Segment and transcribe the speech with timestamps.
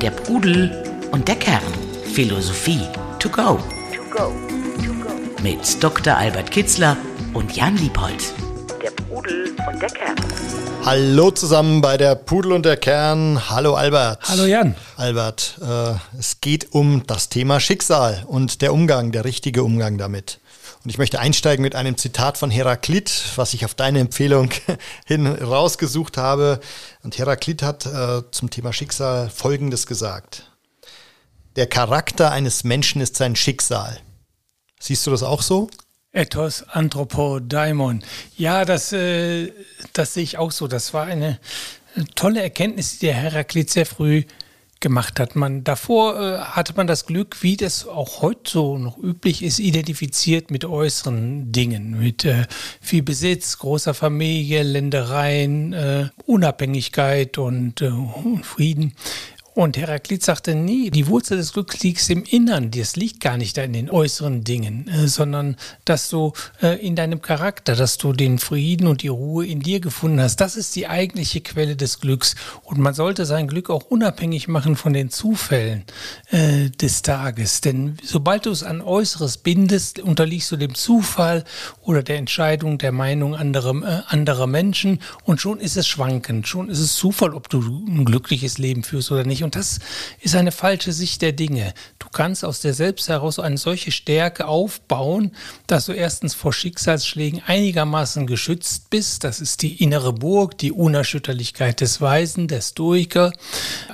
[0.00, 1.62] Der Pudel und der Kern.
[2.14, 2.80] Philosophie
[3.18, 3.58] to go.
[3.94, 4.32] To go.
[4.82, 5.42] To go.
[5.42, 6.16] Mit Dr.
[6.16, 6.96] Albert Kitzler
[7.34, 8.32] und Jan Liebold.
[8.82, 10.16] Der Pudel und der Kern.
[10.86, 13.50] Hallo zusammen bei der Pudel und der Kern.
[13.50, 14.20] Hallo Albert.
[14.26, 14.74] Hallo Jan.
[14.96, 20.40] Albert, äh, es geht um das Thema Schicksal und der Umgang, der richtige Umgang damit.
[20.82, 24.50] Und ich möchte einsteigen mit einem Zitat von Heraklit, was ich auf deine Empfehlung
[25.06, 26.60] hin rausgesucht habe.
[27.02, 30.50] Und Heraklit hat äh, zum Thema Schicksal Folgendes gesagt.
[31.56, 34.00] Der Charakter eines Menschen ist sein Schicksal.
[34.78, 35.68] Siehst du das auch so?
[36.12, 38.02] Ethos Anthropodaimon.
[38.36, 39.52] Ja, das, äh,
[39.92, 40.66] das sehe ich auch so.
[40.66, 41.38] Das war eine
[42.14, 44.24] tolle Erkenntnis, die der Heraklit sehr früh
[44.80, 45.36] gemacht hat.
[45.36, 49.58] Man, davor äh, hatte man das Glück, wie das auch heute so noch üblich ist,
[49.58, 52.46] identifiziert mit äußeren Dingen, mit äh,
[52.80, 57.92] viel Besitz, großer Familie, Ländereien, äh, Unabhängigkeit und äh,
[58.42, 58.94] Frieden.
[59.52, 62.70] Und Heraklit sagte, nie, die Wurzel des Glücks liegt im Innern.
[62.70, 67.20] Das liegt gar nicht in den äußeren Dingen, äh, sondern dass du äh, in deinem
[67.20, 70.36] Charakter, dass du den Frieden und die Ruhe in dir gefunden hast.
[70.36, 72.36] Das ist die eigentliche Quelle des Glücks.
[72.62, 75.84] Und man sollte sein Glück auch unabhängig machen von den Zufällen
[76.30, 77.60] äh, des Tages.
[77.60, 81.44] Denn sobald du es an Äußeres bindest, unterliegst du dem Zufall
[81.82, 85.00] oder der Entscheidung der Meinung anderer, äh, anderer Menschen.
[85.24, 86.46] Und schon ist es schwankend.
[86.46, 89.44] Schon ist es Zufall, ob du ein glückliches Leben führst oder nicht nicht.
[89.44, 89.78] Und das
[90.20, 91.72] ist eine falsche Sicht der Dinge.
[91.98, 95.32] Du kannst aus dir selbst heraus eine solche Stärke aufbauen,
[95.66, 99.24] dass du erstens vor Schicksalsschlägen einigermaßen geschützt bist.
[99.24, 103.32] Das ist die innere Burg, die Unerschütterlichkeit des Weisen, des Stoiker.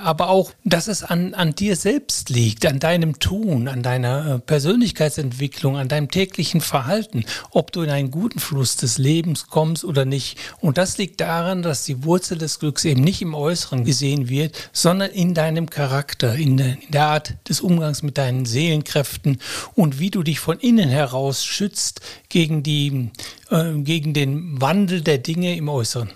[0.03, 4.39] Aber auch, dass es an, an dir selbst liegt, an deinem Tun, an deiner äh,
[4.39, 10.05] Persönlichkeitsentwicklung, an deinem täglichen Verhalten, ob du in einen guten Fluss des Lebens kommst oder
[10.05, 10.37] nicht.
[10.59, 14.69] Und das liegt daran, dass die Wurzel des Glücks eben nicht im Äußeren gesehen wird,
[14.71, 19.39] sondern in deinem Charakter, in der, in der Art des Umgangs mit deinen Seelenkräften
[19.75, 23.11] und wie du dich von innen heraus schützt gegen, die,
[23.49, 26.09] äh, gegen den Wandel der Dinge im Äußeren.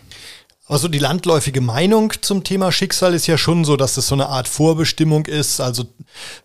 [0.71, 4.29] Also die landläufige Meinung zum Thema Schicksal ist ja schon so, dass das so eine
[4.29, 5.83] Art Vorbestimmung ist, also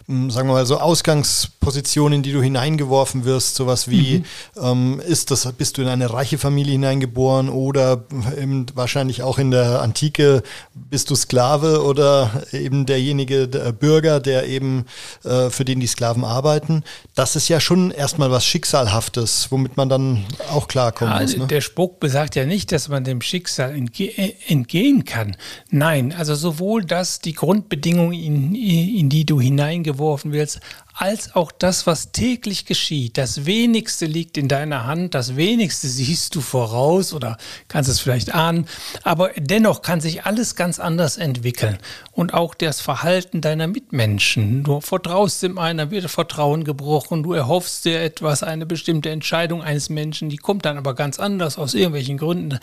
[0.06, 4.24] hm, sagen wir mal so Ausgangspositionen, in die du hineingeworfen wirst, sowas wie
[4.56, 4.60] mhm.
[4.60, 8.02] ähm, ist das, bist du in eine reiche Familie hineingeboren oder
[8.36, 10.42] eben wahrscheinlich auch in der Antike
[10.74, 14.86] bist du Sklave oder eben derjenige der Bürger, der eben
[15.22, 16.82] äh, für den die Sklaven arbeiten.
[17.14, 21.36] Das ist ja schon erstmal was Schicksalhaftes, womit man dann auch klarkommen ja, muss.
[21.36, 21.46] Ne?
[21.46, 25.36] Der Spruch besagt ja nicht, dass man dem Schicksal entgeht entgehen kann.
[25.70, 30.60] Nein, also sowohl das, die Grundbedingungen, in, in die du hineingeworfen wirst,
[30.96, 33.18] als auch das, was täglich geschieht.
[33.18, 37.36] Das wenigste liegt in deiner Hand, das wenigste siehst du voraus oder
[37.68, 38.66] kannst es vielleicht ahnen,
[39.02, 41.78] aber dennoch kann sich alles ganz anders entwickeln.
[42.12, 44.64] Und auch das Verhalten deiner Mitmenschen.
[44.64, 49.90] Du vertraust dem einen, wird Vertrauen gebrochen, du erhoffst dir etwas, eine bestimmte Entscheidung eines
[49.90, 52.58] Menschen, die kommt dann aber ganz anders aus irgendwelchen Gründen.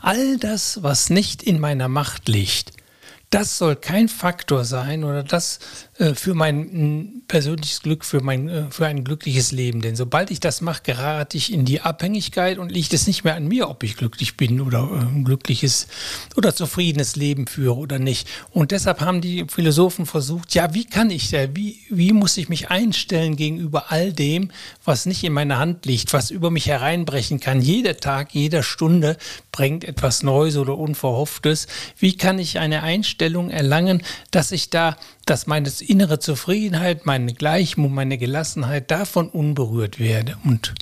[0.00, 2.72] All das, was nicht in meiner Macht liegt,
[3.30, 5.58] das soll kein Faktor sein oder das
[5.98, 9.80] äh, für mein persönliches Glück, für, mein, äh, für ein glückliches Leben.
[9.80, 13.34] Denn sobald ich das mache, gerate ich in die Abhängigkeit und liegt es nicht mehr
[13.34, 15.88] an mir, ob ich glücklich bin oder äh, ein glückliches
[16.36, 18.28] oder zufriedenes Leben führe oder nicht.
[18.52, 22.48] Und deshalb haben die Philosophen versucht, ja, wie kann ich da, wie, wie muss ich
[22.48, 24.52] mich einstellen gegenüber all dem,
[24.84, 27.60] was nicht in meiner Hand liegt, was über mich hereinbrechen kann.
[27.60, 29.16] Jeder Tag, jeder Stunde
[29.50, 31.66] bringt etwas Neues oder Unverhofftes.
[31.98, 34.96] Wie kann ich eine Einstellung erlangen, dass ich da
[35.26, 40.36] dass meine innere Zufriedenheit, meine Gleichmut, meine Gelassenheit davon unberührt werde.
[40.44, 40.72] Und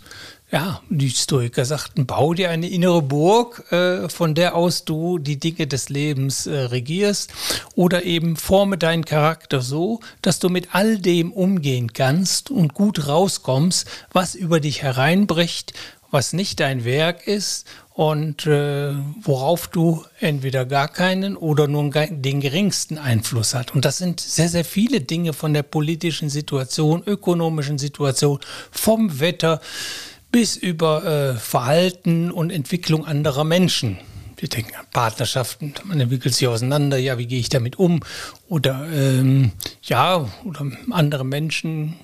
[0.52, 5.40] ja, die Stoiker sagten, bau dir eine innere Burg, äh, von der aus du die
[5.40, 7.32] Dinge des Lebens äh, regierst,
[7.74, 13.08] oder eben forme deinen Charakter so, dass du mit all dem umgehen kannst und gut
[13.08, 15.72] rauskommst, was über dich hereinbricht,
[16.14, 22.40] was nicht dein Werk ist und äh, worauf du entweder gar keinen oder nur den
[22.40, 23.74] geringsten Einfluss hat.
[23.74, 28.38] Und das sind sehr, sehr viele Dinge von der politischen Situation, ökonomischen Situation,
[28.70, 29.60] vom Wetter
[30.30, 33.98] bis über äh, Verhalten und Entwicklung anderer Menschen.
[34.36, 38.00] Wir denken an Partnerschaften, man entwickelt sich auseinander, ja, wie gehe ich damit um?
[38.48, 39.50] Oder ähm,
[39.82, 41.96] ja, oder andere Menschen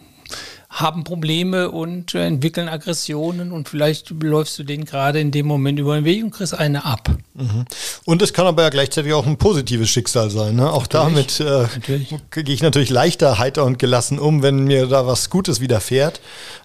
[0.70, 5.80] haben Probleme und äh, entwickeln Aggressionen und vielleicht läufst du denen gerade in dem Moment
[5.80, 7.10] über den Weg und kriegst eine ab.
[7.34, 7.64] Mhm.
[8.04, 10.54] Und es kann aber ja gleichzeitig auch ein positives Schicksal sein.
[10.54, 10.72] Ne?
[10.72, 15.06] Auch natürlich, damit äh, gehe ich natürlich leichter heiter und gelassen um, wenn mir da
[15.08, 16.20] was Gutes widerfährt.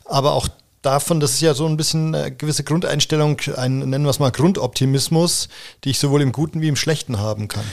[0.06, 0.48] Aber auch
[0.84, 4.32] davon, das ist ja so ein bisschen eine gewisse Grundeinstellung, ein, nennen wir es mal
[4.32, 5.50] Grundoptimismus,
[5.84, 7.66] die ich sowohl im Guten wie im Schlechten haben kann.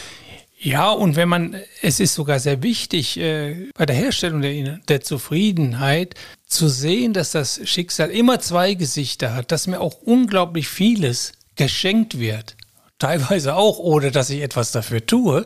[0.64, 5.00] Ja, und wenn man, es ist sogar sehr wichtig, äh, bei der Herstellung der, der
[5.00, 6.14] Zufriedenheit
[6.46, 12.18] zu sehen, dass das Schicksal immer zwei Gesichter hat, dass mir auch unglaublich vieles geschenkt
[12.20, 12.56] wird
[13.00, 15.44] teilweise auch, ohne dass ich etwas dafür tue.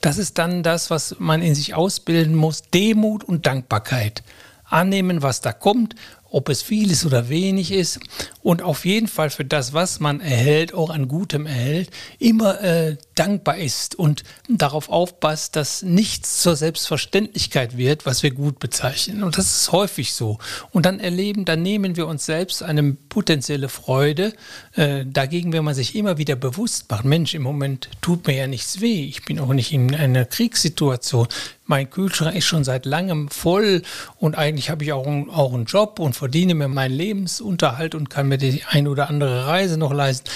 [0.00, 4.24] Das ist dann das, was man in sich ausbilden muss, Demut und Dankbarkeit.
[4.64, 5.94] Annehmen, was da kommt
[6.30, 8.00] ob es viel ist oder wenig ist
[8.42, 12.96] und auf jeden Fall für das, was man erhält, auch an Gutem erhält, immer äh,
[13.14, 19.22] dankbar ist und darauf aufpasst, dass nichts zur Selbstverständlichkeit wird, was wir gut bezeichnen.
[19.22, 20.38] Und das ist häufig so.
[20.70, 24.32] Und dann erleben, dann nehmen wir uns selbst eine potenzielle Freude.
[24.74, 28.46] Äh, dagegen, wenn man sich immer wieder bewusst macht, Mensch, im Moment tut mir ja
[28.46, 29.04] nichts weh.
[29.04, 31.28] Ich bin auch nicht in einer Kriegssituation
[31.68, 33.82] mein Kühlschrank ist schon seit langem voll
[34.18, 38.10] und eigentlich habe ich auch, ein, auch einen Job und verdiene mir meinen Lebensunterhalt und
[38.10, 40.28] kann mir die ein oder andere Reise noch leisten.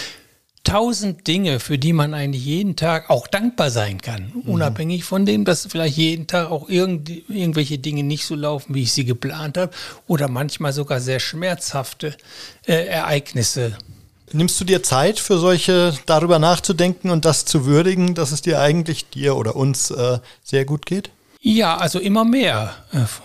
[0.63, 4.43] Tausend Dinge, für die man eigentlich jeden Tag auch dankbar sein kann, mhm.
[4.43, 8.83] unabhängig von dem, dass vielleicht jeden Tag auch irgend, irgendwelche Dinge nicht so laufen, wie
[8.83, 9.73] ich sie geplant habe,
[10.07, 12.17] oder manchmal sogar sehr schmerzhafte
[12.67, 13.77] äh, Ereignisse
[14.35, 18.61] Nimmst du dir Zeit für solche, darüber nachzudenken und das zu würdigen, dass es dir
[18.61, 21.11] eigentlich, dir oder uns äh, sehr gut geht?
[21.45, 22.77] Ja, also immer mehr.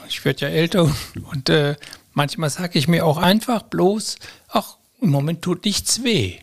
[0.10, 0.84] Ich werde ja älter
[1.32, 1.76] und äh,
[2.14, 4.18] manchmal sage ich mir auch einfach bloß,
[4.50, 6.40] ach, im Moment tut nichts weh.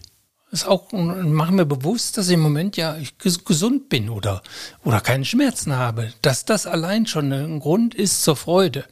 [0.53, 4.41] Das ist auch, mache mir bewusst, dass ich im Moment ja gesund bin oder,
[4.85, 6.12] oder keine Schmerzen habe.
[6.23, 8.85] Dass das allein schon ein Grund ist zur Freude.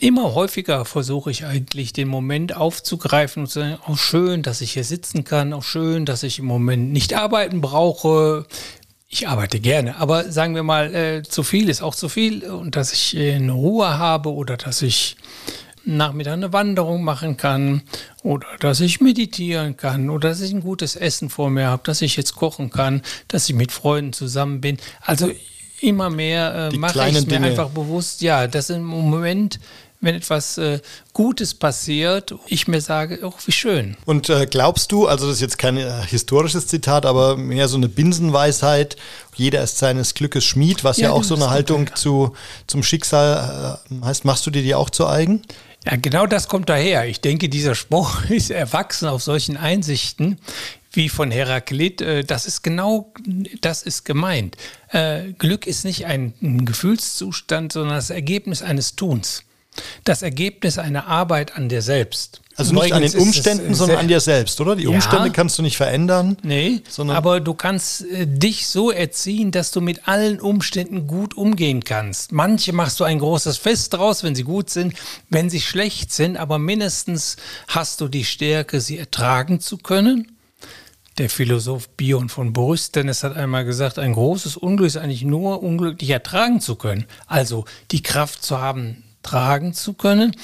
[0.00, 4.72] Immer häufiger versuche ich eigentlich den Moment aufzugreifen und zu sagen, auch schön, dass ich
[4.72, 8.46] hier sitzen kann, auch schön, dass ich im Moment nicht arbeiten brauche,
[9.08, 12.76] ich arbeite gerne, aber sagen wir mal, äh, zu viel ist auch zu viel und
[12.76, 15.16] dass ich äh, eine Ruhe habe oder dass ich
[15.84, 17.82] Nachmittag eine Wanderung machen kann
[18.22, 22.00] oder dass ich meditieren kann oder dass ich ein gutes Essen vor mir habe, dass
[22.02, 24.78] ich jetzt kochen kann, dass ich mit Freunden zusammen bin.
[25.02, 25.30] Also
[25.80, 29.60] immer mehr äh, mache ich mir einfach bewusst, ja, dass im Moment
[30.04, 30.80] wenn etwas äh,
[31.12, 33.96] Gutes passiert, ich mir sage, oh, wie schön.
[34.04, 37.76] Und äh, glaubst du, also das ist jetzt kein äh, historisches Zitat, aber mehr so
[37.76, 38.96] eine Binsenweisheit,
[39.34, 42.34] jeder ist seines Glückes Schmied, was ja, ja auch so eine Haltung zu,
[42.66, 45.42] zum Schicksal äh, heißt, machst du dir die auch zu eigen?
[45.84, 47.06] Ja, genau das kommt daher.
[47.06, 50.38] Ich denke, dieser Spruch ist erwachsen auf solchen Einsichten
[50.92, 52.00] wie von Heraklit.
[52.00, 53.12] Äh, das ist genau,
[53.60, 54.56] das ist gemeint.
[55.38, 56.34] Glück ist nicht ein
[56.64, 59.42] Gefühlszustand, sondern das Ergebnis eines Tuns
[60.04, 62.40] das Ergebnis einer Arbeit an dir selbst.
[62.56, 64.76] Also nicht an den Umständen, sondern an dir selbst, oder?
[64.76, 66.36] Die ja, Umstände kannst du nicht verändern.
[66.42, 71.82] Nee, aber du kannst äh, dich so erziehen, dass du mit allen Umständen gut umgehen
[71.82, 72.30] kannst.
[72.30, 74.94] Manche machst du ein großes Fest draus, wenn sie gut sind,
[75.30, 77.36] wenn sie schlecht sind, aber mindestens
[77.66, 80.30] hast du die Stärke, sie ertragen zu können.
[81.18, 86.10] Der Philosoph Bion von Borysthenes hat einmal gesagt, ein großes Unglück ist eigentlich nur unglücklich
[86.10, 87.06] ertragen zu können.
[87.28, 90.36] Also die Kraft zu haben, tragen zu können.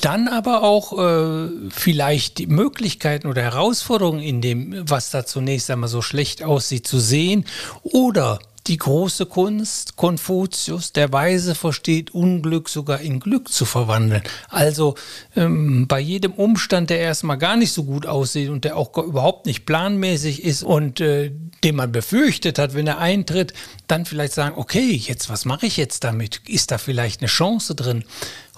[0.00, 5.88] Dann aber auch äh, vielleicht die Möglichkeiten oder Herausforderungen in dem, was da zunächst einmal
[5.88, 7.44] so schlecht aussieht, zu sehen
[7.82, 14.22] oder die große Kunst, Konfuzius, der Weise versteht Unglück sogar in Glück zu verwandeln.
[14.48, 14.94] Also
[15.34, 19.46] ähm, bei jedem Umstand, der erstmal gar nicht so gut aussieht und der auch überhaupt
[19.46, 21.32] nicht planmäßig ist und äh,
[21.64, 23.54] den man befürchtet hat, wenn er eintritt,
[23.86, 26.42] dann vielleicht sagen, okay, jetzt was mache ich jetzt damit?
[26.46, 28.04] Ist da vielleicht eine Chance drin?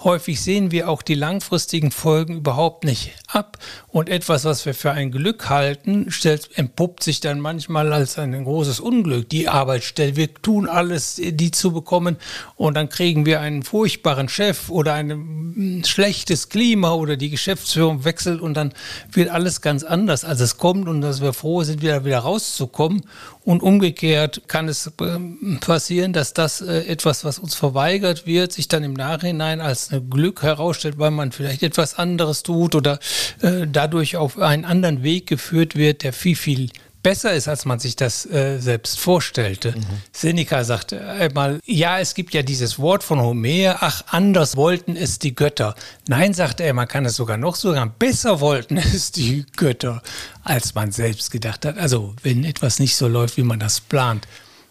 [0.03, 3.59] Häufig sehen wir auch die langfristigen Folgen überhaupt nicht ab.
[3.87, 8.43] Und etwas, was wir für ein Glück halten, stellt, entpuppt sich dann manchmal als ein
[8.43, 9.29] großes Unglück.
[9.29, 12.17] Die Arbeitsstelle, wir tun alles, die zu bekommen.
[12.55, 18.03] Und dann kriegen wir einen furchtbaren Chef oder ein hm, schlechtes Klima oder die Geschäftsführung
[18.03, 18.73] wechselt und dann
[19.11, 23.03] wird alles ganz anders, als es kommt und dass wir froh sind, wieder, wieder rauszukommen
[23.43, 28.67] und umgekehrt kann es ähm, passieren, dass das äh, etwas, was uns verweigert wird, sich
[28.67, 32.99] dann im Nachhinein als Glück herausstellt, weil man vielleicht etwas anderes tut oder
[33.41, 36.69] äh, dadurch auf einen anderen Weg geführt wird, der viel, viel
[37.03, 39.73] besser ist, als man sich das äh, selbst vorstellte.
[39.73, 39.85] Mhm.
[40.11, 45.19] Seneca sagte einmal, ja, es gibt ja dieses Wort von Homer, ach, anders wollten es
[45.19, 45.75] die Götter.
[46.07, 50.01] Nein, sagte er, man kann es sogar noch so sagen, besser wollten es die Götter,
[50.43, 51.77] als man selbst gedacht hat.
[51.77, 54.27] Also, wenn etwas nicht so läuft, wie man das plant.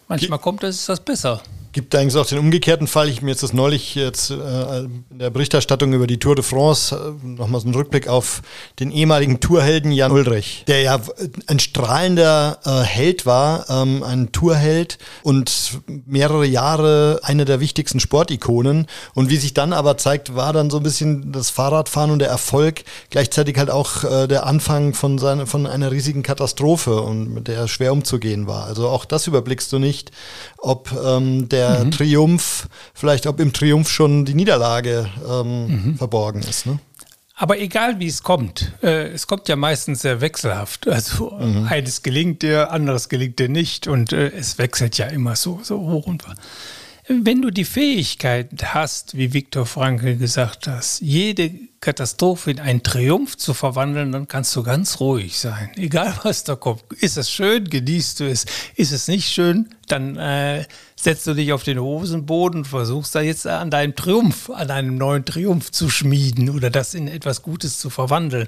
[0.07, 1.41] Manchmal kommt es, ist das besser.
[1.71, 3.09] Gibt eigentlich auch den umgekehrten Fall.
[3.09, 6.95] Ich mir jetzt das neulich jetzt äh, in der Berichterstattung über die Tour de France
[6.95, 8.41] äh, nochmal so einen Rückblick auf
[8.79, 10.99] den ehemaligen Tourhelden Jan Ulrich, der ja
[11.47, 18.87] ein strahlender äh, Held war, ähm, ein Tourheld und mehrere Jahre eine der wichtigsten Sportikonen.
[19.13, 22.29] Und wie sich dann aber zeigt, war dann so ein bisschen das Fahrradfahren und der
[22.29, 27.47] Erfolg gleichzeitig halt auch äh, der Anfang von, seine, von einer riesigen Katastrophe und mit
[27.47, 28.65] der schwer umzugehen war.
[28.65, 30.11] Also auch das überblickst du nicht,
[30.61, 31.91] ob ähm, der mhm.
[31.91, 35.97] Triumph, vielleicht ob im Triumph schon die Niederlage ähm, mhm.
[35.97, 36.67] verborgen ist.
[36.67, 36.79] Ne?
[37.35, 40.87] Aber egal wie es kommt, äh, es kommt ja meistens sehr wechselhaft.
[40.87, 41.67] Also mhm.
[41.67, 45.79] eines gelingt dir, anderes gelingt dir nicht und äh, es wechselt ja immer so, so
[45.79, 46.35] hoch und runter.
[47.07, 53.37] Wenn du die Fähigkeit hast, wie Viktor Frankl gesagt hat, jede Katastrophe in einen Triumph
[53.37, 55.71] zu verwandeln, dann kannst du ganz ruhig sein.
[55.75, 56.83] Egal was da kommt.
[56.99, 58.45] Ist es schön, genießt du es.
[58.75, 60.65] Ist es nicht schön, dann äh,
[60.95, 64.95] setzt du dich auf den Hosenboden und versuchst da jetzt an deinem Triumph, an einem
[64.95, 68.47] neuen Triumph zu schmieden oder das in etwas Gutes zu verwandeln.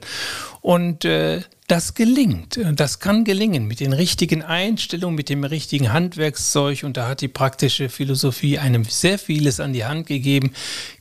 [0.61, 2.59] Und äh, das gelingt.
[2.75, 6.83] Das kann gelingen mit den richtigen Einstellungen, mit dem richtigen Handwerkszeug.
[6.83, 10.53] Und da hat die praktische Philosophie einem sehr vieles an die Hand gegeben.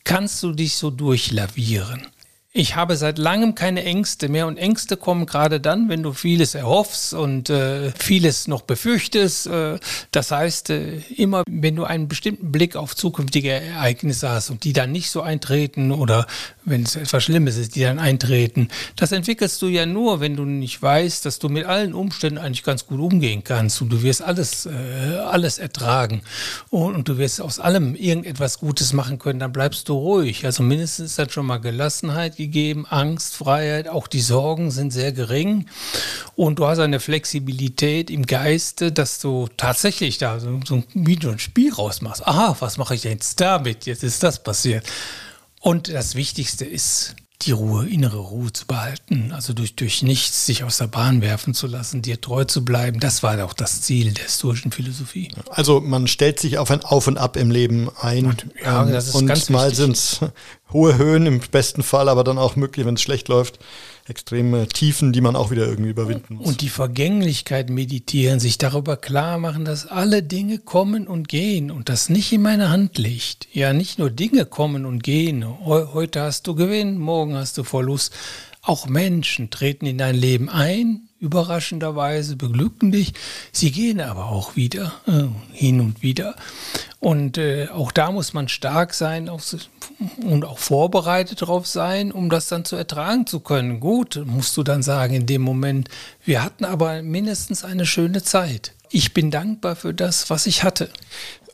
[0.04, 2.06] Kannst du dich so durchlavieren?
[2.54, 6.54] Ich habe seit langem keine Ängste mehr und Ängste kommen gerade dann, wenn du vieles
[6.54, 9.46] erhoffst und äh, vieles noch befürchtest.
[9.46, 9.78] Äh,
[10.10, 14.74] das heißt, äh, immer wenn du einen bestimmten Blick auf zukünftige Ereignisse hast und die
[14.74, 16.26] dann nicht so eintreten oder
[16.64, 20.44] wenn es etwas Schlimmes ist, die dann eintreten, das entwickelst du ja nur, wenn du
[20.44, 24.22] nicht weißt, dass du mit allen Umständen eigentlich ganz gut umgehen kannst und du wirst
[24.22, 24.70] alles, äh,
[25.30, 26.22] alles ertragen
[26.70, 30.44] und, und du wirst aus allem irgendetwas Gutes machen können, dann bleibst du ruhig.
[30.44, 35.12] Also mindestens ist dann schon mal Gelassenheit gegeben, Angst, Freiheit, auch die Sorgen sind sehr
[35.12, 35.66] gering
[36.36, 41.72] und du hast eine Flexibilität im Geiste, dass du tatsächlich da so, so ein Spiel
[41.72, 42.26] rausmachst.
[42.26, 43.86] Aha, was mache ich jetzt damit?
[43.86, 44.86] Jetzt ist das passiert.
[45.62, 50.64] Und das Wichtigste ist, die Ruhe, innere Ruhe zu behalten, also durch, durch nichts sich
[50.64, 52.98] aus der Bahn werfen zu lassen, dir treu zu bleiben.
[52.98, 55.30] Das war auch das Ziel der historischen Philosophie.
[55.50, 58.26] Also man stellt sich auf ein Auf und Ab im Leben ein.
[58.26, 60.20] Und, ja, das ist und ganz mal sind es
[60.72, 63.58] hohe Höhen im besten Fall, aber dann auch möglich, wenn es schlecht läuft,
[64.08, 66.46] extreme Tiefen, die man auch wieder irgendwie überwinden muss.
[66.46, 71.88] Und die Vergänglichkeit meditieren, sich darüber klar machen, dass alle Dinge kommen und gehen und
[71.88, 73.48] das nicht in meiner Hand liegt.
[73.52, 75.44] Ja, nicht nur Dinge kommen und gehen.
[75.64, 78.12] Heute hast du Gewinn, morgen hast du Verlust.
[78.62, 83.14] Auch Menschen treten in dein Leben ein, überraschenderweise, beglücken dich.
[83.52, 86.34] Sie gehen aber auch wieder, äh, hin und wieder.
[86.98, 92.48] Und äh, auch da muss man stark sein und auch vorbereitet darauf sein, um das
[92.48, 93.78] dann zu ertragen zu können.
[93.78, 95.88] Gut, musst du dann sagen in dem Moment,
[96.24, 98.74] wir hatten aber mindestens eine schöne Zeit.
[98.90, 100.90] Ich bin dankbar für das, was ich hatte.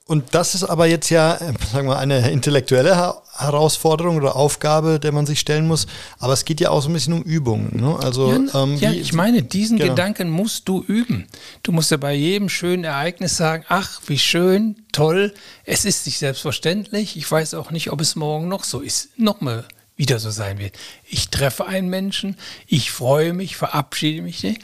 [0.09, 2.97] Und das ist aber jetzt ja, äh, sagen wir, eine intellektuelle
[3.37, 5.87] Herausforderung oder Aufgabe, der man sich stellen muss.
[6.19, 7.79] Aber es geht ja auch so ein bisschen um Übungen.
[7.79, 7.95] Ne?
[8.03, 9.91] Also, ja, ähm, ja ich meine, diesen genau.
[9.91, 11.27] Gedanken musst du üben.
[11.63, 15.35] Du musst ja bei jedem schönen Ereignis sagen, ach, wie schön, toll.
[15.65, 17.19] Es ist nicht selbstverständlich.
[17.19, 19.11] Ich weiß auch nicht, ob es morgen noch so ist.
[19.19, 19.67] Nochmal
[19.99, 20.73] wieder so sein wird.
[21.07, 24.59] Ich treffe einen Menschen, ich freue mich, verabschiede mich.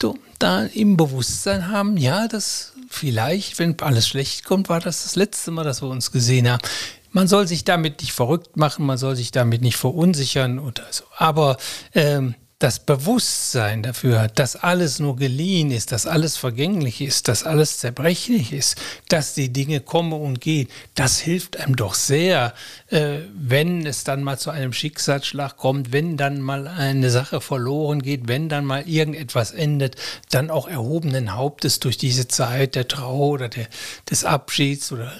[0.00, 5.16] Du, da im Bewusstsein haben, ja, das vielleicht, wenn alles schlecht kommt, war das das
[5.16, 6.62] letzte Mal, dass wir uns gesehen haben.
[7.10, 11.04] Man soll sich damit nicht verrückt machen, man soll sich damit nicht verunsichern oder so.
[11.16, 11.56] Aber
[11.94, 17.78] ähm, das Bewusstsein dafür, dass alles nur geliehen ist, dass alles vergänglich ist, dass alles
[17.78, 18.76] zerbrechlich ist,
[19.08, 22.54] dass die Dinge kommen und gehen, das hilft einem doch sehr,
[22.88, 28.02] äh, wenn es dann mal zu einem Schicksalsschlag kommt, wenn dann mal eine Sache verloren
[28.02, 29.94] geht, wenn dann mal irgendetwas endet,
[30.30, 33.68] dann auch erhobenen Hauptes durch diese Zeit der Trauer oder der,
[34.10, 35.12] des Abschieds oder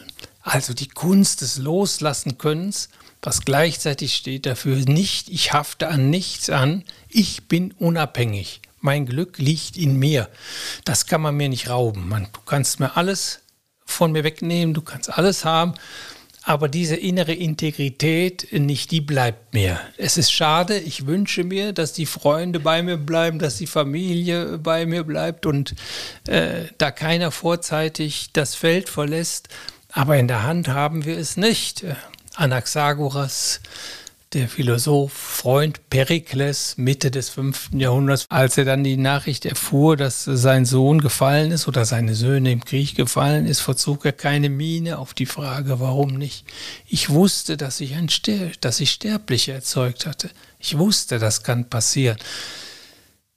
[0.42, 2.88] also die Kunst des Loslassen-Könnens
[3.22, 8.60] was gleichzeitig steht dafür nicht, ich hafte an nichts an, ich bin unabhängig.
[8.80, 10.28] Mein Glück liegt in mir.
[10.84, 12.08] Das kann man mir nicht rauben.
[12.08, 13.40] Man, du kannst mir alles
[13.84, 15.74] von mir wegnehmen, du kannst alles haben,
[16.44, 19.80] aber diese innere Integrität nicht, die bleibt mir.
[19.96, 24.58] Es ist schade, ich wünsche mir, dass die Freunde bei mir bleiben, dass die Familie
[24.58, 25.74] bei mir bleibt und
[26.26, 29.48] äh, da keiner vorzeitig das Feld verlässt.
[29.90, 31.84] Aber in der Hand haben wir es nicht.
[32.38, 33.60] Anaxagoras,
[34.32, 37.70] der Philosoph, Freund Perikles, Mitte des 5.
[37.72, 42.52] Jahrhunderts, als er dann die Nachricht erfuhr, dass sein Sohn gefallen ist oder seine Söhne
[42.52, 46.44] im Krieg gefallen ist, verzog er keine Miene auf die Frage, warum nicht.
[46.86, 50.30] Ich wusste, dass ich, ein Ster dass ich Sterbliche erzeugt hatte.
[50.60, 52.18] Ich wusste, das kann passieren.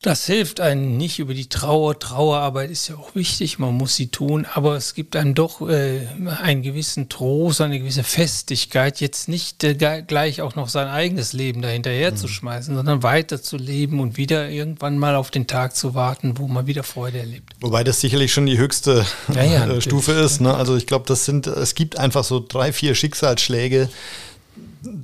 [0.03, 1.99] Das hilft einem nicht über die Trauer.
[1.99, 6.07] Trauerarbeit ist ja auch wichtig, man muss sie tun, aber es gibt einem doch äh,
[6.41, 11.61] einen gewissen Trost, eine gewisse Festigkeit, jetzt nicht äh, gleich auch noch sein eigenes Leben
[11.61, 12.17] dahinterher mhm.
[12.17, 16.65] zu schmeißen, sondern weiterzuleben und wieder irgendwann mal auf den Tag zu warten, wo man
[16.65, 17.53] wieder Freude erlebt.
[17.59, 19.05] Wobei das sicherlich schon die höchste
[19.35, 20.41] ja, ja, äh, Stufe ist.
[20.41, 20.51] Ne?
[20.51, 23.87] Also ich glaube, das sind, es gibt einfach so drei, vier Schicksalsschläge,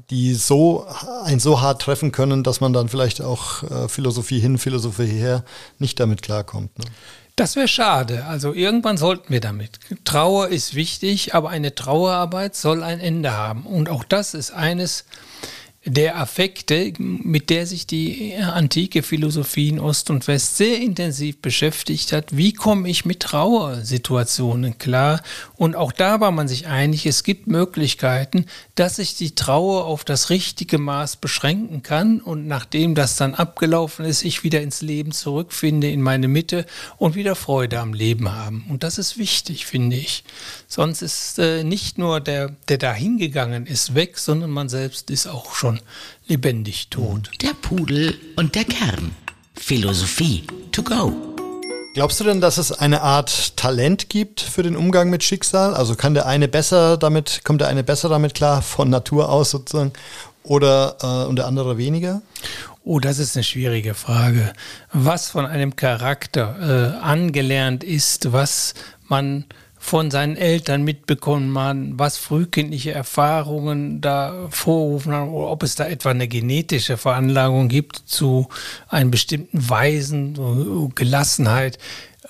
[0.09, 0.87] die so
[1.23, 5.43] ein so hart treffen können, dass man dann vielleicht auch äh, Philosophie hin, Philosophie her
[5.79, 6.77] nicht damit klarkommt.
[6.79, 6.85] Ne?
[7.35, 8.25] Das wäre schade.
[8.25, 9.79] Also irgendwann sollten wir damit.
[10.05, 13.67] Trauer ist wichtig, aber eine Trauerarbeit soll ein Ende haben.
[13.67, 15.05] Und auch das ist eines
[15.87, 22.11] der Affekte, mit der sich die antike Philosophie in Ost und West sehr intensiv beschäftigt
[22.11, 22.35] hat.
[22.35, 25.21] Wie komme ich mit Trauersituationen klar?
[25.55, 30.03] Und auch da war man sich einig, es gibt Möglichkeiten, dass ich die Trauer auf
[30.03, 35.13] das richtige Maß beschränken kann und nachdem das dann abgelaufen ist, ich wieder ins Leben
[35.13, 36.65] zurückfinde, in meine Mitte
[36.97, 38.65] und wieder Freude am Leben haben.
[38.69, 40.25] Und das ist wichtig, finde ich.
[40.67, 45.27] Sonst ist äh, nicht nur der, der da hingegangen ist, weg, sondern man selbst ist
[45.27, 45.76] auch schon
[46.27, 47.29] lebendig tot.
[47.41, 49.11] Der Pudel und der Kern.
[49.55, 51.13] Philosophie to go.
[51.93, 55.73] Glaubst du denn, dass es eine Art Talent gibt für den Umgang mit Schicksal?
[55.73, 59.49] Also kann der eine besser damit, kommt der eine besser damit klar, von Natur aus
[59.49, 59.93] sozusagen,
[60.43, 62.21] oder äh, und der andere weniger?
[62.83, 64.53] Oh, das ist eine schwierige Frage.
[64.93, 68.75] Was von einem Charakter äh, angelernt ist, was
[69.07, 69.45] man
[69.87, 75.87] von seinen Eltern mitbekommen man, was frühkindliche Erfahrungen da vorrufen haben, oder ob es da
[75.87, 78.49] etwa eine genetische Veranlagung gibt zu
[78.89, 81.79] einem bestimmten Weisen, Gelassenheit.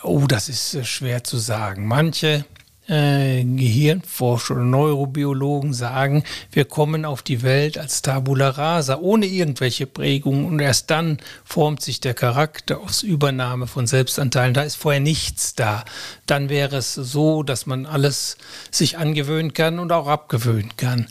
[0.03, 1.87] Oh, das ist schwer zu sagen.
[1.87, 2.45] Manche
[2.87, 9.87] äh, Gehirnforscher oder Neurobiologen sagen, wir kommen auf die Welt als Tabula rasa, ohne irgendwelche
[9.87, 14.53] Prägungen und erst dann formt sich der Charakter aus Übernahme von Selbstanteilen.
[14.53, 15.83] Da ist vorher nichts da.
[16.25, 18.37] Dann wäre es so, dass man alles
[18.71, 21.07] sich angewöhnen kann und auch abgewöhnen kann.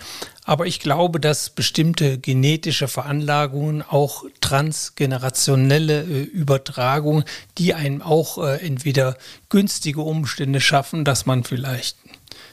[0.47, 7.25] Aber ich glaube, dass bestimmte genetische Veranlagungen, auch transgenerationelle äh, Übertragungen,
[7.59, 9.17] die einem auch äh, entweder
[9.49, 11.97] günstige Umstände schaffen, dass man vielleicht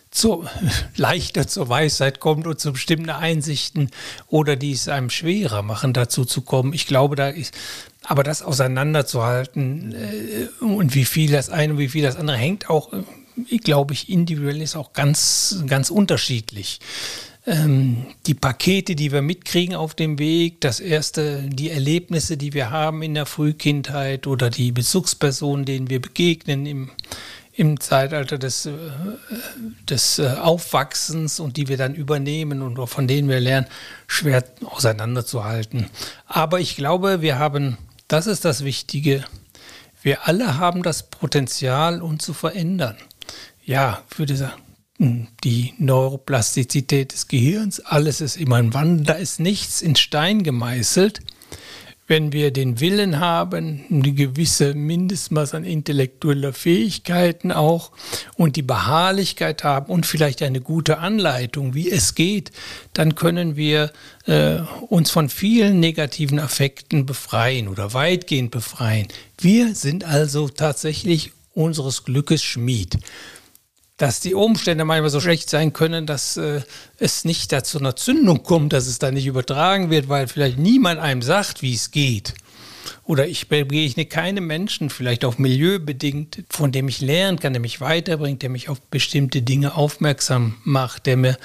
[0.10, 0.46] zu,
[0.96, 3.92] leichter zur Weisheit kommt und zu bestimmten Einsichten
[4.28, 6.74] oder die es einem schwerer machen, dazu zu kommen.
[6.74, 7.54] Ich glaube, da ist,
[8.02, 12.72] aber das auseinanderzuhalten äh, und wie viel das eine und wie viel das andere hängt
[12.72, 16.80] auch, äh, glaube ich, individuell ist auch ganz, ganz unterschiedlich
[17.46, 22.72] ähm, die Pakete, die wir mitkriegen auf dem Weg, das erste, die Erlebnisse, die wir
[22.72, 26.92] haben in der Frühkindheit oder die Bezugspersonen, denen wir begegnen im,
[27.52, 28.72] im Zeitalter des, äh,
[29.90, 33.68] des äh, Aufwachsens und die wir dann übernehmen und von denen wir lernen,
[34.08, 35.90] schwer auseinanderzuhalten.
[36.26, 39.26] Aber ich glaube, wir haben, das ist das Wichtige,
[40.02, 42.98] wir alle haben das Potenzial, uns zu verändern.
[43.66, 44.52] Ja, für diese
[45.00, 51.22] die Neuroplastizität des Gehirns, alles ist immer ein Wandel, da ist nichts in Stein gemeißelt.
[52.06, 57.92] Wenn wir den Willen haben, eine gewisse Mindestmaß an intellektueller Fähigkeiten auch
[58.36, 62.52] und die Beharrlichkeit haben und vielleicht eine gute Anleitung, wie es geht,
[62.92, 63.94] dann können wir
[64.26, 64.58] äh,
[64.90, 69.08] uns von vielen negativen Affekten befreien oder weitgehend befreien.
[69.40, 73.00] Wir sind also tatsächlich unseres Glückes Schmied
[73.98, 76.62] dass die Umstände manchmal so schlecht sein können, dass äh,
[76.98, 81.00] es nicht dazu einer Zündung kommt, dass es da nicht übertragen wird, weil vielleicht niemand
[81.00, 82.34] einem sagt, wie es geht.
[83.04, 87.82] Oder ich begegne keinem Menschen, vielleicht auch milieubedingt, von dem ich lernen kann, der mich
[87.82, 91.38] weiterbringt, der mich auf bestimmte Dinge aufmerksam macht, der mir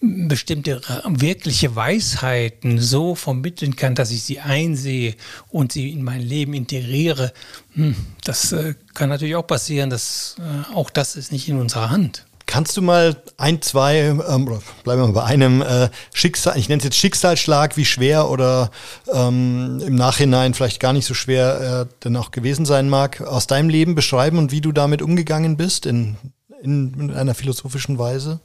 [0.00, 5.14] bestimmte wirkliche Weisheiten so vermitteln kann, dass ich sie einsehe
[5.48, 7.32] und sie in mein Leben integriere.
[7.74, 11.90] Hm, das äh, kann natürlich auch passieren, dass äh, auch das ist nicht in unserer
[11.90, 12.25] Hand.
[12.46, 16.68] Kannst du mal ein, zwei, ähm, oder bleiben wir mal bei einem äh, Schicksal, ich
[16.68, 18.70] nenne es jetzt Schicksalsschlag, wie schwer oder
[19.12, 23.48] ähm, im Nachhinein vielleicht gar nicht so schwer äh, denn auch gewesen sein mag, aus
[23.48, 26.16] deinem Leben beschreiben und wie du damit umgegangen bist in,
[26.62, 28.40] in, in einer philosophischen Weise?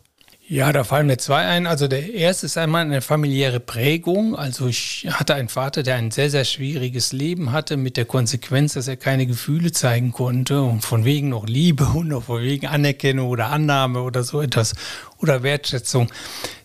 [0.52, 1.66] Ja, da fallen mir zwei ein.
[1.66, 4.36] Also der erste ist einmal eine familiäre Prägung.
[4.36, 8.74] Also ich hatte einen Vater, der ein sehr, sehr schwieriges Leben hatte, mit der Konsequenz,
[8.74, 12.68] dass er keine Gefühle zeigen konnte und von wegen noch Liebe und noch von wegen
[12.68, 14.74] Anerkennung oder Annahme oder so etwas
[15.20, 16.10] oder Wertschätzung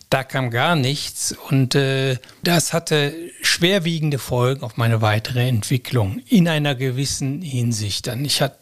[0.09, 3.13] da kam gar nichts und äh, das hatte
[3.57, 8.05] schwerwiegende Folgen auf meine weitere Entwicklung in einer gewissen Hinsicht.
[8.05, 8.59] Dann ich hatte,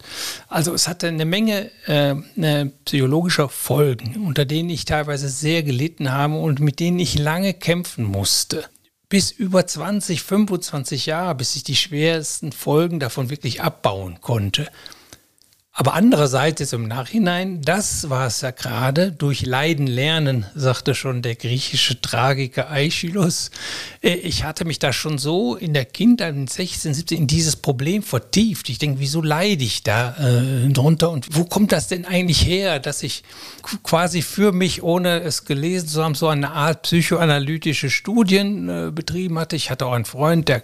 [0.48, 2.16] also es hatte eine Menge äh,
[2.86, 8.06] psychologischer Folgen, unter denen ich teilweise sehr gelitten habe und mit denen ich lange kämpfen
[8.06, 8.66] musste.
[9.10, 14.68] bis über 20, 25 Jahre, bis ich die schwersten Folgen davon wirklich abbauen konnte.
[15.78, 21.22] Aber andererseits ist im Nachhinein, das war es ja gerade, durch Leiden lernen, sagte schon
[21.22, 23.52] der griechische Tragiker Aeschylus.
[24.02, 27.58] Äh, ich hatte mich da schon so in der Kindheit, in 16, 17, in dieses
[27.58, 28.70] Problem vertieft.
[28.70, 32.80] Ich denke, wieso leide ich da äh, drunter und wo kommt das denn eigentlich her,
[32.80, 33.24] dass ich
[33.84, 39.38] quasi für mich, ohne es gelesen zu haben, so eine Art psychoanalytische Studien äh, betrieben
[39.38, 39.58] hatte.
[39.58, 40.64] Ich hatte auch einen Freund, der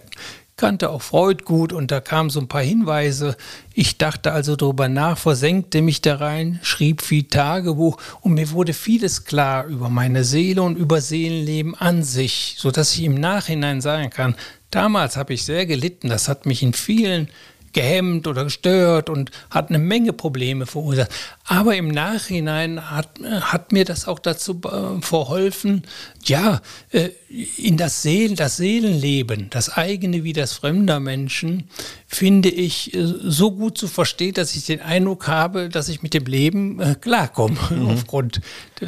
[0.56, 3.36] kannte auch Freud gut und da kamen so ein paar Hinweise.
[3.74, 8.72] Ich dachte also darüber nach, versenkte mich da rein, schrieb viel Tagebuch und mir wurde
[8.72, 14.10] vieles klar über meine Seele und über Seelenleben an sich, sodass ich im Nachhinein sagen
[14.10, 14.34] kann,
[14.70, 17.28] damals habe ich sehr gelitten, das hat mich in vielen
[17.72, 21.10] gehemmt oder gestört und hat eine Menge Probleme verursacht.
[21.44, 23.08] Aber im Nachhinein hat,
[23.40, 25.82] hat mir das auch dazu äh, verholfen,
[26.24, 27.10] ja, äh,
[27.56, 31.68] in das Seelen, das Seelenleben, das eigene wie das fremder Menschen,
[32.06, 36.14] finde ich äh, so gut zu verstehen, dass ich den Eindruck habe, dass ich mit
[36.14, 37.56] dem Leben klarkomme.
[37.72, 37.88] Mhm.
[37.88, 38.40] Aufgrund,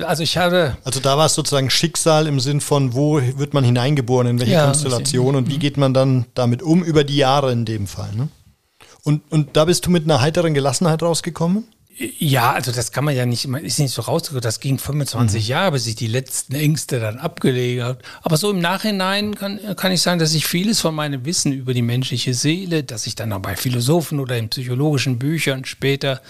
[0.07, 0.77] also ich habe.
[0.85, 4.53] Also da war es sozusagen Schicksal im Sinn von, wo wird man hineingeboren, in welche
[4.53, 8.15] ja, Konstellation und wie geht man dann damit um über die Jahre in dem Fall.
[8.15, 8.29] Ne?
[9.05, 11.65] Und, und da bist du mit einer heiteren Gelassenheit rausgekommen?
[11.97, 14.43] Ja, also das kann man ja nicht, man ist nicht so rausgekommen.
[14.43, 15.49] Das ging 25 mhm.
[15.49, 17.99] Jahre, bis ich die letzten Ängste dann abgelegt habe.
[18.23, 21.73] Aber so im Nachhinein kann, kann ich sagen, dass ich vieles von meinem Wissen über
[21.73, 26.21] die menschliche Seele, dass ich dann auch bei Philosophen oder in psychologischen Büchern später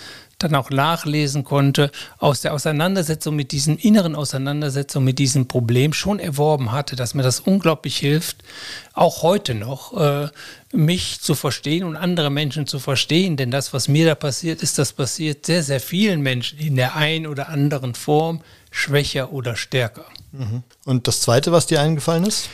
[0.45, 6.19] dann auch nachlesen konnte, aus der Auseinandersetzung mit diesen inneren Auseinandersetzungen mit diesem Problem schon
[6.19, 8.45] erworben hatte, dass mir das unglaublich hilft,
[8.93, 10.29] auch heute noch, äh,
[10.73, 13.37] mich zu verstehen und andere Menschen zu verstehen.
[13.37, 16.95] Denn das, was mir da passiert ist, das passiert sehr, sehr vielen Menschen in der
[16.95, 20.05] einen oder anderen Form, schwächer oder stärker.
[20.33, 20.63] Mhm.
[20.85, 22.49] Und das Zweite, was dir eingefallen ist?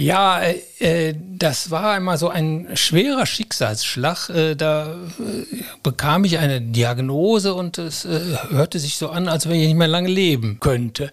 [0.00, 4.28] Ja, äh, äh, das war einmal so ein schwerer Schicksalsschlag.
[4.28, 9.48] Äh, da äh, bekam ich eine Diagnose und es äh, hörte sich so an, als
[9.48, 11.10] wenn ich nicht mehr lange leben könnte.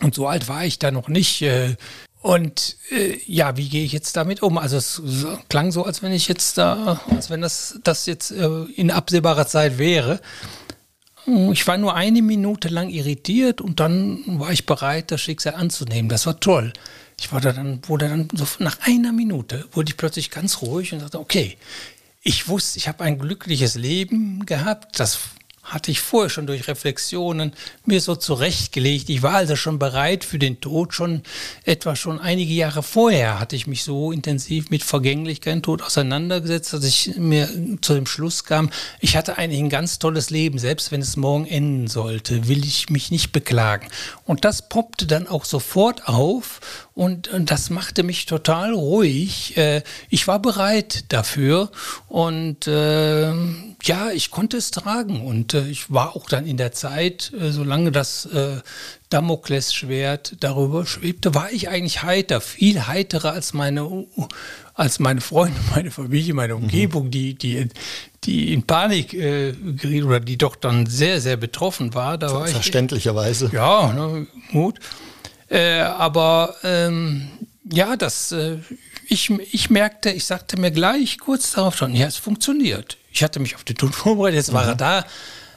[0.00, 1.42] Und so alt war ich da noch nicht.
[1.42, 1.74] Äh,
[2.20, 2.76] und
[3.26, 4.56] ja, wie gehe ich jetzt damit um?
[4.58, 5.02] Also es
[5.48, 9.78] klang so, als wenn ich jetzt da, als wenn das, das jetzt in absehbarer Zeit
[9.78, 10.20] wäre.
[11.50, 16.08] Ich war nur eine Minute lang irritiert und dann war ich bereit, das Schicksal anzunehmen.
[16.08, 16.72] Das war toll.
[17.18, 20.92] Ich war da dann, wurde dann so nach einer Minute, wurde ich plötzlich ganz ruhig
[20.92, 21.56] und sagte, okay,
[22.22, 25.18] ich wusste, ich habe ein glückliches Leben gehabt, das
[25.62, 27.52] hatte ich vorher schon durch Reflexionen
[27.86, 29.08] mir so zurechtgelegt.
[29.08, 31.22] Ich war also schon bereit für den Tod, schon
[31.64, 36.72] etwa schon einige Jahre vorher hatte ich mich so intensiv mit Vergänglichkeit und Tod auseinandergesetzt,
[36.72, 37.48] dass ich mir
[37.80, 38.70] zu dem Schluss kam,
[39.00, 42.90] ich hatte eigentlich ein ganz tolles Leben, selbst wenn es morgen enden sollte, will ich
[42.90, 43.86] mich nicht beklagen.
[44.24, 46.60] Und das poppte dann auch sofort auf
[46.94, 49.56] und, und das machte mich total ruhig.
[49.56, 51.70] Äh, ich war bereit dafür
[52.08, 53.32] und äh,
[53.82, 57.50] ja, ich konnte es tragen und äh, ich war auch dann in der Zeit, äh,
[57.50, 58.60] solange das äh,
[59.08, 64.06] Damoklesschwert darüber schwebte, war ich eigentlich heiter, viel heiterer als meine,
[64.74, 66.64] als meine Freunde, meine Familie, meine mhm.
[66.64, 67.10] Umgebung, mhm.
[67.10, 67.68] die, die,
[68.24, 72.18] die in Panik äh, geriet oder die doch dann sehr, sehr betroffen war.
[72.18, 73.46] Da war Verständlicherweise.
[73.46, 74.78] Ich, ja, ne, gut.
[75.52, 77.28] Äh, aber ähm,
[77.70, 78.56] ja, das, äh,
[79.06, 82.96] ich, ich merkte, ich sagte mir gleich kurz darauf schon, ja, es funktioniert.
[83.12, 85.04] Ich hatte mich auf den Tod vorbereitet, jetzt war er da.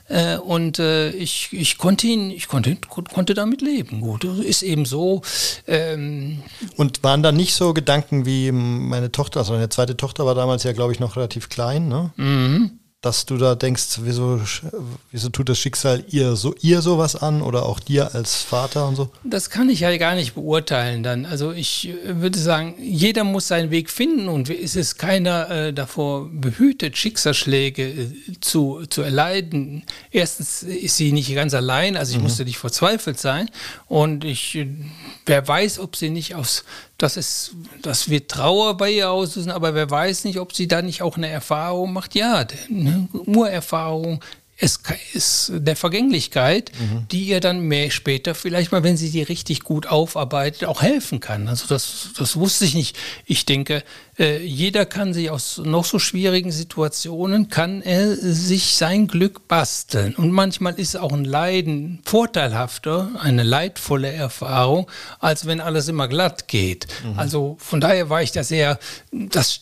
[0.08, 4.02] Äh, und äh, ich, ich konnte ihn, ich konnte, konnte damit leben.
[4.02, 5.22] Gut, ist eben so.
[5.66, 6.44] Ähm
[6.76, 10.64] und waren da nicht so Gedanken wie meine Tochter, also meine zweite Tochter war damals
[10.64, 12.12] ja, glaube ich, noch relativ klein, ne?
[12.18, 14.42] Mhm dass du da denkst, wieso,
[15.12, 18.96] wieso tut das Schicksal ihr so ihr sowas an oder auch dir als Vater und
[18.96, 19.12] so?
[19.24, 21.28] Das kann ich ja gar nicht beurteilen dann.
[21.28, 25.72] Also ich äh, würde sagen, jeder muss seinen Weg finden und es ist keiner äh,
[25.72, 29.84] davor behütet, Schicksalsschläge äh, zu, zu erleiden.
[30.10, 32.24] Erstens ist sie nicht ganz allein, also ich mhm.
[32.24, 33.52] musste nicht verzweifelt sein
[33.88, 34.68] und ich, äh,
[35.28, 36.64] wer weiß, ob sie nicht aus
[36.98, 40.82] das ist, das wird Trauer bei ihr auslösen, aber wer weiß nicht, ob sie da
[40.82, 42.16] nicht auch eine Erfahrung macht.
[42.16, 44.22] Ja, eine Urerfahrung
[44.58, 44.80] es
[45.14, 47.08] ist der Vergänglichkeit, mhm.
[47.12, 51.20] die ihr dann mehr später vielleicht mal, wenn sie die richtig gut aufarbeitet, auch helfen
[51.20, 51.50] kann.
[51.50, 52.98] Also das, das wusste ich nicht.
[53.26, 53.84] Ich denke,
[54.18, 60.16] äh, jeder kann sich aus noch so schwierigen Situationen, kann er sich sein Glück basteln.
[60.16, 64.90] Und manchmal ist auch ein Leiden vorteilhafter, eine leidvolle Erfahrung,
[65.20, 66.88] als wenn alles immer glatt geht.
[67.04, 67.20] Mhm.
[67.20, 68.80] Also von daher war ich da sehr,
[69.12, 69.60] das,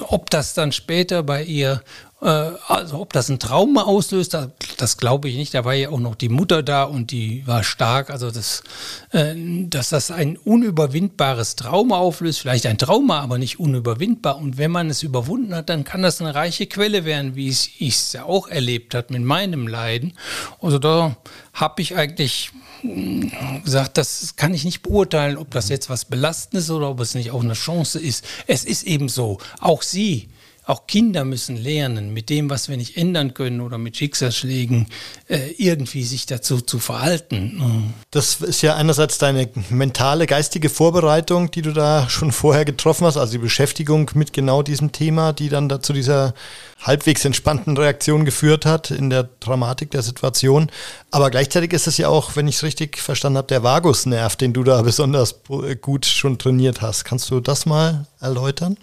[0.00, 1.82] ob das dann später bei ihr
[2.22, 5.54] also ob das ein Trauma auslöst, das, das glaube ich nicht.
[5.54, 8.10] Da war ja auch noch die Mutter da und die war stark.
[8.10, 8.62] Also das,
[9.10, 9.34] äh,
[9.66, 14.36] dass das ein unüberwindbares Trauma auflöst, vielleicht ein Trauma, aber nicht unüberwindbar.
[14.36, 17.80] Und wenn man es überwunden hat, dann kann das eine reiche Quelle werden, wie ich
[17.80, 20.12] es ja auch erlebt habe mit meinem Leiden.
[20.60, 21.16] Also da
[21.52, 23.32] habe ich eigentlich hm,
[23.64, 27.32] gesagt, das kann ich nicht beurteilen, ob das jetzt was Belastendes oder ob es nicht
[27.32, 28.24] auch eine Chance ist.
[28.46, 29.38] Es ist eben so.
[29.58, 30.28] Auch Sie
[30.64, 34.86] auch Kinder müssen lernen, mit dem, was wir nicht ändern können oder mit Schicksalsschlägen,
[35.28, 37.92] äh, irgendwie sich dazu zu verhalten.
[38.12, 43.16] Das ist ja einerseits deine mentale, geistige Vorbereitung, die du da schon vorher getroffen hast,
[43.16, 46.32] also die Beschäftigung mit genau diesem Thema, die dann dazu dieser
[46.80, 50.70] halbwegs entspannten Reaktion geführt hat in der Dramatik der Situation.
[51.10, 54.52] Aber gleichzeitig ist es ja auch, wenn ich es richtig verstanden habe, der Vagusnerv, den
[54.52, 55.40] du da besonders
[55.80, 57.04] gut schon trainiert hast.
[57.04, 58.76] Kannst du das mal erläutern?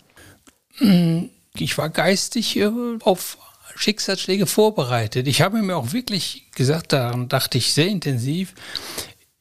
[1.61, 2.69] Ich war geistig äh,
[3.01, 3.37] auf
[3.75, 5.27] Schicksalsschläge vorbereitet.
[5.27, 8.53] Ich habe mir auch wirklich gesagt, daran dachte ich sehr intensiv,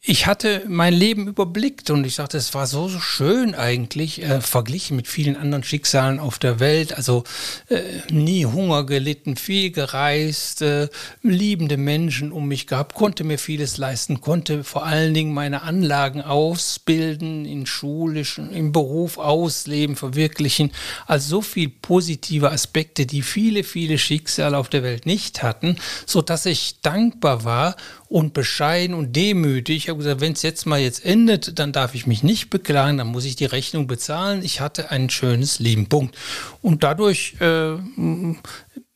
[0.09, 4.41] ich hatte mein Leben überblickt und ich dachte, es war so, so schön eigentlich, äh,
[4.41, 6.97] verglichen mit vielen anderen Schicksalen auf der Welt.
[6.97, 7.25] Also
[7.69, 10.89] äh, nie Hunger gelitten, viel gereist, äh,
[11.21, 16.23] liebende Menschen um mich gehabt, konnte mir vieles leisten, konnte vor allen Dingen meine Anlagen
[16.23, 20.73] ausbilden, in schulischen, im Beruf ausleben, verwirklichen.
[21.07, 26.23] Also so viel positive Aspekte, die viele, viele Schicksale auf der Welt nicht hatten, so
[26.23, 27.77] dass ich dankbar war
[28.09, 29.77] und bescheiden und demütig.
[29.77, 32.99] Ich habe gesagt, wenn es jetzt mal jetzt endet, dann darf ich mich nicht beklagen,
[32.99, 34.43] dann muss ich die Rechnung bezahlen.
[34.43, 35.89] Ich hatte ein schönes Leben.
[35.89, 36.17] Punkt.
[36.63, 37.77] Und dadurch äh,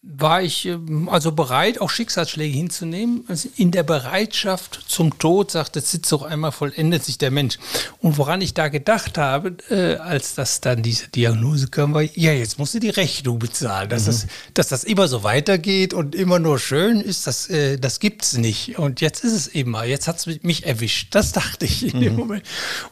[0.05, 3.25] war ich ähm, also bereit, auch Schicksalsschläge hinzunehmen.
[3.29, 7.59] Also in der Bereitschaft zum Tod, sagt der auch einmal, vollendet sich der Mensch.
[8.01, 12.33] Und woran ich da gedacht habe, äh, als das dann diese Diagnose kam, war, ja,
[12.33, 13.89] jetzt musst du die Rechnung bezahlen.
[13.89, 14.07] Dass, mhm.
[14.07, 18.25] das, dass das immer so weitergeht und immer nur schön ist, das, äh, das gibt
[18.25, 18.79] es nicht.
[18.79, 21.15] Und jetzt ist es immer, jetzt hat es mich erwischt.
[21.15, 22.03] Das dachte ich in mhm.
[22.03, 22.43] dem Moment.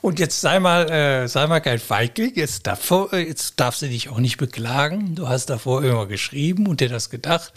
[0.00, 3.88] Und jetzt sei mal, äh, sei mal kein Feigling, jetzt, davor, äh, jetzt darfst du
[3.88, 5.16] dich auch nicht beklagen.
[5.16, 7.52] Du hast davor immer geschrieben und dir das das gedacht,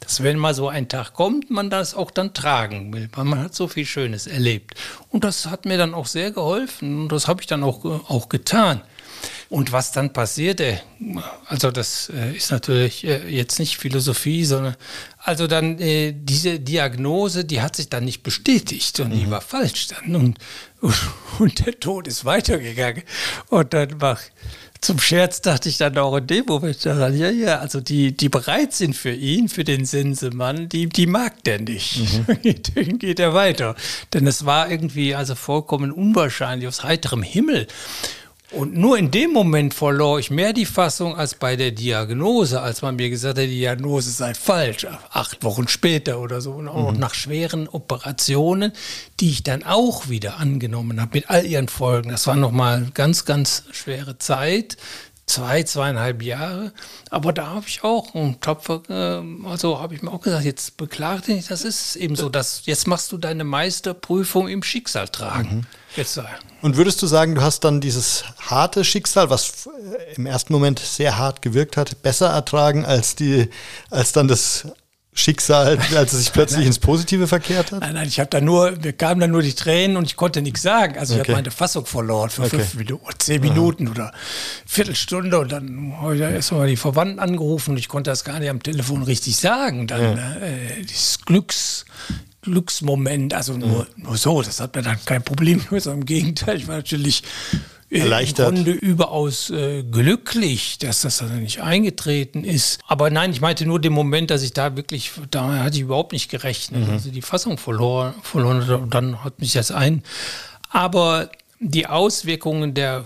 [0.00, 3.40] dass wenn mal so ein Tag kommt, man das auch dann tragen will, weil man
[3.40, 4.74] hat so viel Schönes erlebt.
[5.08, 8.28] Und das hat mir dann auch sehr geholfen und das habe ich dann auch, auch
[8.28, 8.82] getan.
[9.48, 10.80] Und was dann passierte,
[11.46, 14.76] also das äh, ist natürlich äh, jetzt nicht Philosophie, sondern
[15.18, 19.18] also dann äh, diese Diagnose, die hat sich dann nicht bestätigt und mhm.
[19.18, 20.38] die war falsch dann und,
[21.38, 23.02] und der Tod ist weitergegangen
[23.48, 24.18] und dann war
[24.82, 28.28] zum Scherz dachte ich dann auch in dem Moment daran, ja, ja, also die, die
[28.28, 32.00] bereit sind für ihn, für den Sensemann, die, die mag der nicht.
[32.26, 32.42] Mhm.
[32.74, 33.76] Den geht er weiter.
[34.12, 37.68] Denn es war irgendwie also vollkommen unwahrscheinlich aus heiterem Himmel.
[38.52, 42.82] Und nur in dem Moment verlor ich mehr die Fassung als bei der Diagnose, als
[42.82, 46.52] man mir gesagt hat, die Diagnose sei falsch, acht Wochen später oder so.
[46.52, 46.98] Und auch mhm.
[46.98, 48.72] nach schweren Operationen,
[49.20, 52.10] die ich dann auch wieder angenommen habe mit all ihren Folgen.
[52.10, 54.76] Das war nochmal ganz, ganz schwere Zeit
[55.26, 56.72] zwei, zweieinhalb Jahre.
[57.10, 60.76] Aber da habe ich auch einen Topfer, äh, also habe ich mir auch gesagt, jetzt
[60.76, 65.56] beklag dich, das ist eben so, dass jetzt machst du deine Meisterprüfung im Schicksal tragen.
[65.56, 65.66] Mhm.
[65.96, 66.22] Jetzt, äh,
[66.62, 70.78] Und würdest du sagen, du hast dann dieses harte Schicksal, was äh, im ersten Moment
[70.78, 73.48] sehr hart gewirkt hat, besser ertragen als die,
[73.90, 74.66] als dann das
[75.14, 77.80] Schicksal, als es sich plötzlich ins Positive verkehrt hat?
[77.80, 80.40] Nein, nein, ich habe da nur, wir kamen dann nur die Tränen und ich konnte
[80.40, 80.98] nichts sagen.
[80.98, 81.22] Also okay.
[81.22, 82.58] ich habe meine Fassung verloren für okay.
[82.58, 83.92] fünf Minuten, zehn Minuten Aha.
[83.92, 84.12] oder
[84.64, 88.48] Viertelstunde und dann habe ich erstmal die Verwandten angerufen und ich konnte das gar nicht
[88.48, 89.86] am Telefon richtig sagen.
[89.86, 90.36] Dann ja.
[90.36, 91.84] äh, dieses Glücks,
[92.40, 96.68] Glücksmoment, also nur, nur so, das hat mir dann kein Problem, sondern im Gegenteil, ich
[96.68, 97.22] war natürlich
[97.92, 98.48] erleichtert.
[98.48, 102.80] Im Grunde überaus äh, glücklich, dass das dann nicht eingetreten ist.
[102.86, 106.12] Aber nein, ich meinte nur den Moment, dass ich da wirklich, da hatte ich überhaupt
[106.12, 106.86] nicht gerechnet.
[106.86, 106.92] Mhm.
[106.92, 110.02] Also die Fassung verloren, verloren und dann hat mich das ein.
[110.70, 113.04] Aber die Auswirkungen der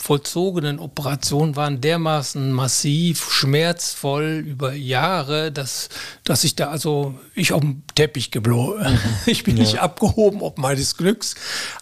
[0.00, 5.88] vollzogenen Operationen waren dermaßen massiv, schmerzvoll über Jahre, dass,
[6.24, 8.78] dass ich da also, ich auf dem Teppich geblogen.
[8.98, 9.14] Mhm.
[9.26, 9.64] Ich bin ja.
[9.64, 11.34] nicht abgehoben, ob meines Glücks.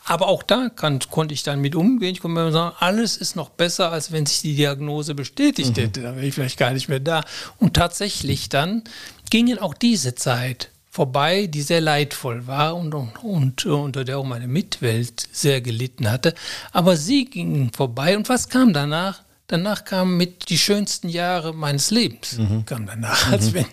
[0.04, 2.12] Aber auch da kann, konnte ich dann mit umgehen.
[2.12, 5.80] Ich konnte mir sagen, alles ist noch besser, als wenn sich die Diagnose bestätigt mhm.
[5.82, 6.02] hätte.
[6.02, 7.22] Da wäre ich vielleicht gar nicht mehr da.
[7.58, 8.82] Und tatsächlich dann
[9.30, 14.24] gingen auch diese Zeit vorbei, die sehr leidvoll war und, und, und, unter der auch
[14.24, 16.34] meine Mitwelt sehr gelitten hatte.
[16.72, 19.20] Aber sie gingen vorbei und was kam danach?
[19.46, 22.64] Danach kamen mit die schönsten Jahre meines Lebens, mhm.
[22.64, 23.54] kam danach, als, mhm.
[23.54, 23.66] wenn,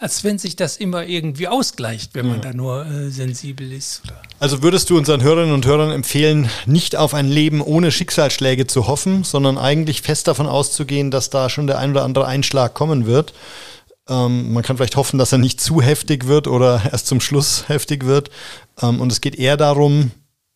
[0.00, 2.50] als wenn sich das immer irgendwie ausgleicht, wenn man ja.
[2.50, 4.00] da nur äh, sensibel ist.
[4.06, 4.22] Oder?
[4.40, 8.88] Also würdest du unseren Hörerinnen und Hörern empfehlen, nicht auf ein Leben ohne Schicksalsschläge zu
[8.88, 13.04] hoffen, sondern eigentlich fest davon auszugehen, dass da schon der ein oder andere Einschlag kommen
[13.04, 13.34] wird?
[14.12, 17.68] Ähm, man kann vielleicht hoffen, dass er nicht zu heftig wird oder erst zum Schluss
[17.68, 18.30] heftig wird.
[18.80, 20.10] Ähm, und es geht eher darum,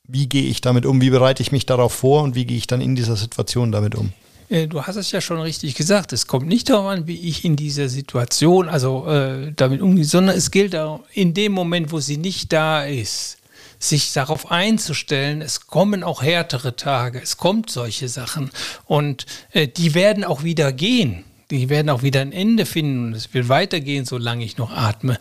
[0.06, 2.66] wie gehe ich damit um, wie bereite ich mich darauf vor und wie gehe ich
[2.66, 4.12] dann in dieser Situation damit um.
[4.48, 6.12] Äh, du hast es ja schon richtig gesagt.
[6.12, 10.36] Es kommt nicht darauf an, wie ich in dieser Situation, also äh, damit umgehe, sondern
[10.36, 13.38] es gilt auch in dem Moment, wo sie nicht da ist,
[13.78, 18.50] sich darauf einzustellen, es kommen auch härtere Tage, es kommt solche Sachen
[18.86, 21.24] und äh, die werden auch wieder gehen.
[21.50, 25.18] Die werden auch wieder ein Ende finden und es wird weitergehen, solange ich noch atme.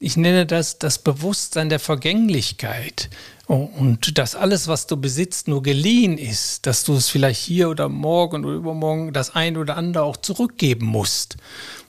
[0.00, 3.10] Ich nenne das das Bewusstsein der Vergänglichkeit.
[3.46, 7.88] Und dass alles, was du besitzt, nur geliehen ist, dass du es vielleicht hier oder
[7.88, 11.38] morgen oder übermorgen das eine oder andere auch zurückgeben musst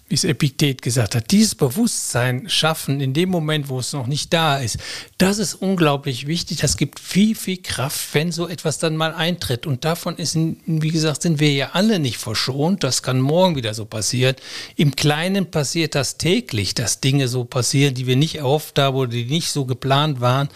[0.10, 4.34] wie es Epiktet gesagt hat, dieses Bewusstsein schaffen in dem Moment, wo es noch nicht
[4.34, 4.78] da ist,
[5.20, 6.58] das ist unglaublich wichtig.
[6.58, 9.68] Das gibt viel, viel Kraft, wenn so etwas dann mal eintritt.
[9.68, 12.84] Und davon ist, wie gesagt, sind wir ja alle nicht verschont.
[12.84, 14.36] Das kann morgen wieder so passieren.
[14.76, 19.12] Im Kleinen passiert das täglich, dass Dinge so passieren, die wir nicht erhofft haben oder
[19.12, 20.50] die nicht so geplant waren.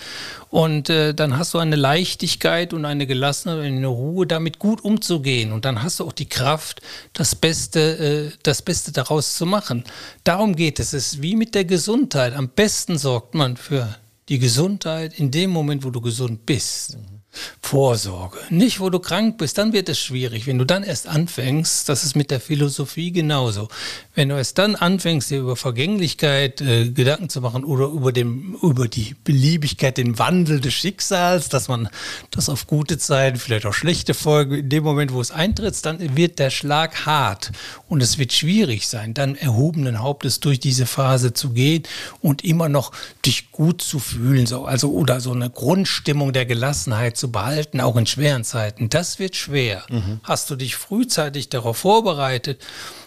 [0.53, 4.83] Und äh, dann hast du eine Leichtigkeit und eine Gelassenheit und eine Ruhe, damit gut
[4.83, 5.51] umzugehen.
[5.51, 6.79] Und dann hast du auch die Kraft,
[7.13, 9.83] das Beste, äh, das Beste daraus zu machen.
[10.23, 10.93] Darum geht es.
[10.93, 12.35] Es ist wie mit der Gesundheit.
[12.35, 13.97] Am besten sorgt man für
[14.29, 16.97] die Gesundheit in dem Moment, wo du gesund bist.
[16.97, 17.12] Mhm.
[17.61, 18.37] Vorsorge.
[18.49, 20.45] Nicht, wo du krank bist, dann wird es schwierig.
[20.47, 23.67] Wenn du dann erst anfängst, das ist mit der Philosophie genauso.
[24.15, 28.55] Wenn du erst dann anfängst, dir über Vergänglichkeit äh, Gedanken zu machen oder über, dem,
[28.61, 31.89] über die Beliebigkeit, den Wandel des Schicksals, dass man
[32.31, 36.15] das auf gute Zeiten, vielleicht auch schlechte Folgen, in dem Moment, wo es eintritt, dann
[36.15, 37.51] wird der Schlag hart
[37.87, 41.83] und es wird schwierig sein, dann erhobenen Hauptes durch diese Phase zu gehen
[42.21, 42.91] und immer noch
[43.25, 47.95] dich gut zu fühlen, so, also oder so eine Grundstimmung der Gelassenheit zu behalten, auch
[47.95, 48.89] in schweren Zeiten.
[48.89, 49.83] Das wird schwer.
[49.89, 50.19] Mhm.
[50.23, 52.61] Hast du dich frühzeitig darauf vorbereitet?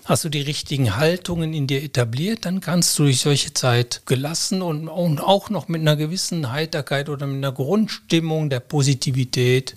[0.07, 4.63] Hast du die richtigen Haltungen in dir etabliert, dann kannst du durch solche Zeit gelassen
[4.63, 9.77] und, und auch noch mit einer gewissen Heiterkeit oder mit einer Grundstimmung der Positivität